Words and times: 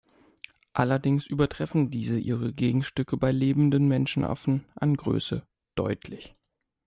Allerdings 0.73 1.27
übertreffen 1.27 1.91
diese 1.91 2.17
ihre 2.17 2.53
Gegenstücke 2.53 3.17
bei 3.17 3.31
lebenden 3.31 3.87
Menschenaffen 3.87 4.65
an 4.73 4.95
Größe 4.97 5.45
deutlich. 5.75 6.33